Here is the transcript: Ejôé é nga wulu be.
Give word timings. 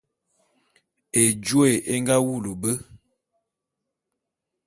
Ejôé 1.21 1.71
é 1.91 1.95
nga 2.01 2.15
wulu 2.25 2.53
be. 2.61 2.71